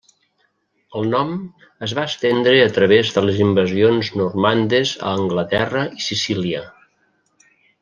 El 1.01 1.09
nom 1.09 1.33
es 1.87 1.93
va 1.99 2.05
estendre 2.11 2.55
a 2.61 2.71
través 2.79 3.13
de 3.17 3.23
les 3.27 3.43
invasions 3.45 4.11
normandes 4.23 4.97
a 5.05 5.15
Anglaterra 5.21 5.85
i 6.01 6.05
Sicília. 6.09 6.65